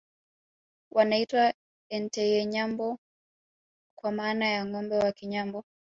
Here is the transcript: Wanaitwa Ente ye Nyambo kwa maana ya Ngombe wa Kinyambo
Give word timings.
Wanaitwa 0.95 1.45
Ente 1.95 2.23
ye 2.31 2.45
Nyambo 2.45 2.99
kwa 3.97 4.11
maana 4.11 4.47
ya 4.49 4.65
Ngombe 4.65 4.95
wa 4.97 5.11
Kinyambo 5.11 5.65